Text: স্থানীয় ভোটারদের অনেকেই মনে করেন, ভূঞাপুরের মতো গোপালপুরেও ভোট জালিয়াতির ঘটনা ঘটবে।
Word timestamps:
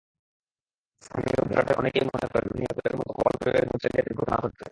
স্থানীয় 1.01 1.39
ভোটারদের 1.43 1.75
অনেকেই 1.77 2.05
মনে 2.05 2.27
করেন, 2.27 2.47
ভূঞাপুরের 2.51 2.95
মতো 2.97 3.11
গোপালপুরেও 3.13 3.65
ভোট 3.65 3.79
জালিয়াতির 3.83 4.15
ঘটনা 4.15 4.37
ঘটবে। 4.37 4.59